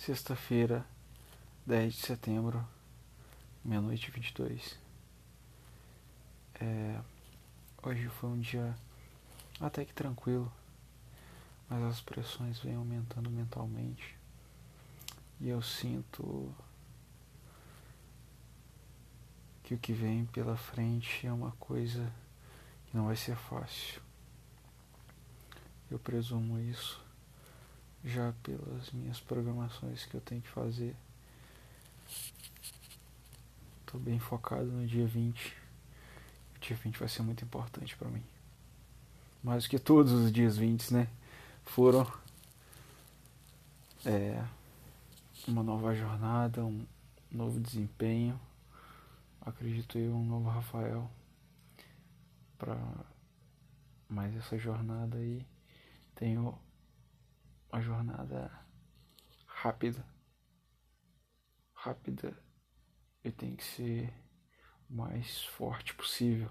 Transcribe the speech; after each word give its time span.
Sexta-feira, 0.00 0.82
10 1.66 1.92
de 1.92 2.00
setembro, 2.00 2.66
meia-noite 3.62 4.08
e 4.08 4.10
22. 4.10 4.78
É, 6.58 6.98
hoje 7.82 8.08
foi 8.08 8.30
um 8.30 8.40
dia 8.40 8.74
até 9.60 9.84
que 9.84 9.92
tranquilo, 9.92 10.50
mas 11.68 11.82
as 11.82 12.00
pressões 12.00 12.58
vêm 12.60 12.76
aumentando 12.76 13.28
mentalmente 13.28 14.16
e 15.38 15.50
eu 15.50 15.60
sinto 15.60 16.50
que 19.62 19.74
o 19.74 19.78
que 19.78 19.92
vem 19.92 20.24
pela 20.24 20.56
frente 20.56 21.26
é 21.26 21.32
uma 21.32 21.52
coisa 21.60 22.10
que 22.86 22.96
não 22.96 23.04
vai 23.04 23.16
ser 23.16 23.36
fácil. 23.36 24.00
Eu 25.90 25.98
presumo 25.98 26.58
isso 26.58 27.09
já 28.04 28.32
pelas 28.42 28.90
minhas 28.92 29.20
programações 29.20 30.04
que 30.06 30.14
eu 30.14 30.20
tenho 30.20 30.40
que 30.40 30.48
fazer. 30.48 30.96
Estou 33.80 34.00
bem 34.00 34.18
focado 34.18 34.66
no 34.66 34.86
dia 34.86 35.06
20. 35.06 35.56
O 36.56 36.58
dia 36.60 36.76
20 36.76 36.98
vai 36.98 37.08
ser 37.08 37.22
muito 37.22 37.44
importante 37.44 37.96
para 37.96 38.08
mim. 38.08 38.22
Mais 39.42 39.64
do 39.64 39.70
que 39.70 39.78
todos 39.78 40.12
os 40.12 40.32
dias 40.32 40.56
20, 40.56 40.94
né? 40.94 41.08
Foram 41.64 42.10
é, 44.04 44.42
uma 45.46 45.62
nova 45.62 45.94
jornada, 45.94 46.64
um 46.64 46.86
novo 47.30 47.60
desempenho. 47.60 48.40
Acredito 49.40 49.98
eu, 49.98 50.14
um 50.14 50.24
novo 50.24 50.48
Rafael 50.48 51.10
para 52.58 52.76
mais 54.08 54.36
essa 54.36 54.58
jornada 54.58 55.16
aí. 55.16 55.44
Tenho 56.14 56.56
uma 57.72 57.80
jornada 57.80 58.50
rápida. 59.46 60.04
Rápida 61.72 62.36
e 63.22 63.30
tem 63.30 63.54
que 63.54 63.64
ser 63.64 64.12
o 64.88 64.94
mais 64.94 65.44
forte 65.44 65.94
possível. 65.94 66.50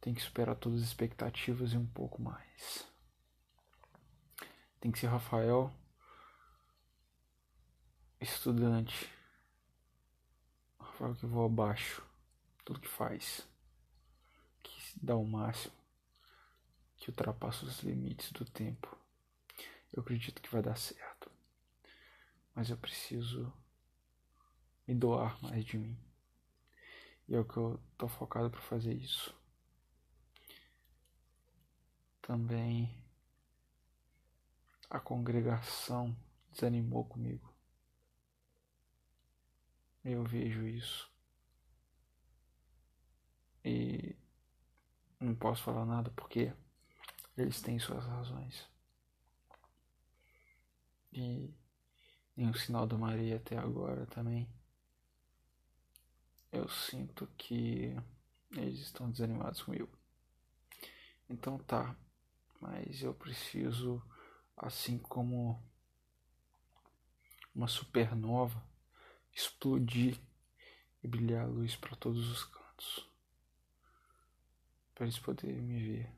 Tem 0.00 0.14
que 0.14 0.22
superar 0.22 0.56
todas 0.56 0.80
as 0.80 0.88
expectativas 0.88 1.72
e 1.72 1.76
um 1.76 1.86
pouco 1.86 2.22
mais. 2.22 2.86
Tem 4.80 4.90
que 4.90 4.98
ser 4.98 5.08
Rafael, 5.08 5.70
estudante. 8.20 9.10
Rafael 10.78 11.14
que 11.14 11.26
voa 11.26 11.46
abaixo, 11.46 12.02
tudo 12.64 12.80
que 12.80 12.88
faz, 12.88 13.46
que 14.62 15.04
dá 15.04 15.16
o 15.16 15.26
máximo, 15.26 15.74
que 16.96 17.10
ultrapassa 17.10 17.66
os 17.66 17.80
limites 17.80 18.32
do 18.32 18.44
tempo. 18.44 18.96
Eu 19.92 20.02
acredito 20.02 20.40
que 20.40 20.50
vai 20.50 20.62
dar 20.62 20.76
certo. 20.76 21.30
Mas 22.54 22.70
eu 22.70 22.76
preciso 22.76 23.52
me 24.86 24.94
doar 24.94 25.40
mais 25.42 25.64
de 25.64 25.78
mim. 25.78 25.98
E 27.28 27.34
é 27.34 27.38
o 27.38 27.44
que 27.44 27.56
eu 27.56 27.80
tô 27.96 28.08
focado 28.08 28.50
para 28.50 28.60
fazer 28.60 28.94
isso. 28.94 29.34
Também 32.22 33.02
a 34.88 35.00
congregação 35.00 36.16
desanimou 36.52 37.04
comigo. 37.04 37.52
Eu 40.04 40.24
vejo 40.24 40.66
isso. 40.66 41.10
E 43.64 44.16
não 45.18 45.34
posso 45.34 45.62
falar 45.62 45.84
nada 45.84 46.10
porque 46.12 46.52
eles 47.36 47.60
têm 47.60 47.78
suas 47.78 48.04
razões 48.04 48.69
e 51.12 51.52
nenhum 52.36 52.54
sinal 52.54 52.86
da 52.86 52.96
Maria 52.96 53.36
até 53.36 53.56
agora 53.56 54.06
também. 54.06 54.48
Eu 56.52 56.68
sinto 56.68 57.26
que 57.36 57.96
eles 58.52 58.80
estão 58.80 59.10
desanimados 59.10 59.62
comigo. 59.62 59.88
Então 61.28 61.58
tá, 61.58 61.96
mas 62.60 63.02
eu 63.02 63.14
preciso, 63.14 64.02
assim 64.56 64.98
como 64.98 65.62
uma 67.54 67.68
supernova, 67.68 68.62
explodir 69.32 70.18
e 71.02 71.08
brilhar 71.08 71.44
a 71.44 71.48
luz 71.48 71.76
para 71.76 71.96
todos 71.96 72.28
os 72.28 72.44
cantos. 72.44 73.08
Para 74.94 75.06
eles 75.06 75.18
poderem 75.18 75.62
me 75.62 75.78
ver. 75.78 76.12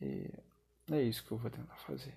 E 0.00 0.94
é 0.94 1.02
isso 1.02 1.24
que 1.24 1.32
eu 1.32 1.38
vou 1.38 1.50
tentar 1.50 1.76
fazer 1.76 2.16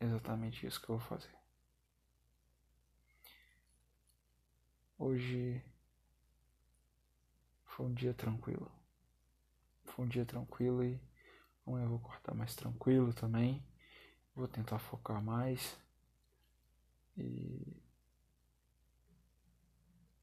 exatamente 0.00 0.66
isso 0.66 0.80
que 0.80 0.88
eu 0.88 0.98
vou 0.98 1.06
fazer. 1.06 1.34
Hoje 4.98 5.62
foi 7.64 7.86
um 7.86 7.94
dia 7.94 8.14
tranquilo. 8.14 8.70
Foi 9.84 10.04
um 10.04 10.08
dia 10.08 10.24
tranquilo 10.24 10.82
e 10.82 11.00
amanhã 11.66 11.84
eu 11.84 11.90
vou 11.90 12.00
cortar 12.00 12.34
mais 12.34 12.54
tranquilo 12.54 13.12
também. 13.12 13.62
Vou 14.34 14.48
tentar 14.48 14.78
focar 14.78 15.22
mais. 15.22 15.78
E 17.16 17.82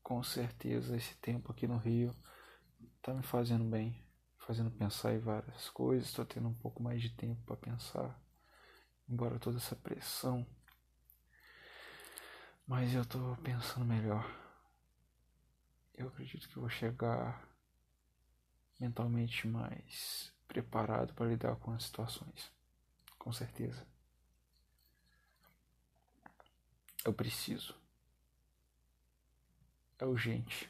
com 0.02 0.22
certeza 0.24 0.96
esse 0.96 1.16
tempo 1.16 1.52
aqui 1.52 1.68
no 1.68 1.78
Rio 1.78 2.14
tá 3.02 3.14
me 3.14 3.24
fazendo 3.24 3.64
bem, 3.64 4.04
fazendo 4.38 4.72
pensar 4.72 5.14
em 5.14 5.20
várias 5.20 5.70
coisas, 5.70 6.08
estou 6.08 6.26
tendo 6.26 6.48
um 6.48 6.54
pouco 6.54 6.82
mais 6.82 7.02
de 7.02 7.10
tempo 7.10 7.42
para 7.44 7.56
pensar 7.56 8.23
embora 9.08 9.40
toda 9.40 9.58
essa 9.58 9.76
pressão. 9.76 10.46
Mas 12.66 12.94
eu 12.94 13.06
tô 13.06 13.36
pensando 13.44 13.86
melhor. 13.86 14.30
Eu 15.94 16.08
acredito 16.08 16.48
que 16.50 16.60
vou 16.60 16.70
chegar 16.70 17.48
mentalmente 18.80 19.48
mais 19.48 20.34
preparado 20.48 21.14
para 21.14 21.28
lidar 21.28 21.56
com 21.58 21.72
as 21.72 21.84
situações. 21.84 22.52
Com 23.18 23.32
certeza. 23.32 23.86
Eu 27.06 27.14
preciso. 27.14 27.76
É 30.00 30.06
urgente. 30.06 30.70